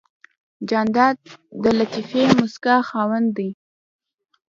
جانداد 0.69 1.17
د 1.63 1.65
لطیفې 1.79 2.23
موسکا 2.37 2.75
خاوند 2.89 3.27
دی. 3.37 3.49